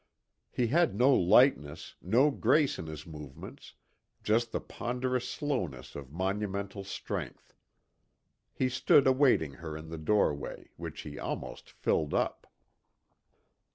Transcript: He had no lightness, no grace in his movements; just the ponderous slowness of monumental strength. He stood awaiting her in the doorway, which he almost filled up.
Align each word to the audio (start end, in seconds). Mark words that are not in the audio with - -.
He 0.49 0.65
had 0.69 0.95
no 0.95 1.13
lightness, 1.13 1.93
no 2.01 2.31
grace 2.31 2.79
in 2.79 2.87
his 2.87 3.05
movements; 3.05 3.75
just 4.23 4.51
the 4.51 4.59
ponderous 4.59 5.29
slowness 5.29 5.95
of 5.95 6.11
monumental 6.11 6.83
strength. 6.83 7.53
He 8.51 8.67
stood 8.67 9.05
awaiting 9.05 9.53
her 9.61 9.77
in 9.77 9.89
the 9.89 9.99
doorway, 9.99 10.71
which 10.75 11.01
he 11.01 11.19
almost 11.19 11.69
filled 11.69 12.15
up. 12.15 12.51